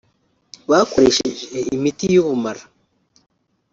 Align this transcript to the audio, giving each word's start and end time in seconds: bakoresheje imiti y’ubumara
bakoresheje 0.71 1.31
imiti 1.75 2.03
y’ubumara 2.13 2.63